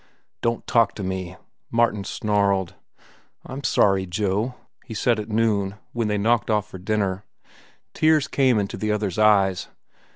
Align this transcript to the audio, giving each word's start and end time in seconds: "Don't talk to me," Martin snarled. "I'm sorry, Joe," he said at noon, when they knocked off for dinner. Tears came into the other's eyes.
"Don't 0.41 0.65
talk 0.65 0.95
to 0.95 1.03
me," 1.03 1.37
Martin 1.69 2.03
snarled. 2.05 2.73
"I'm 3.45 3.63
sorry, 3.63 4.07
Joe," 4.07 4.55
he 4.83 4.95
said 4.95 5.19
at 5.19 5.29
noon, 5.29 5.75
when 5.93 6.07
they 6.07 6.17
knocked 6.17 6.49
off 6.49 6.67
for 6.67 6.79
dinner. 6.79 7.23
Tears 7.93 8.27
came 8.27 8.57
into 8.57 8.77
the 8.77 8.91
other's 8.91 9.19
eyes. 9.19 9.67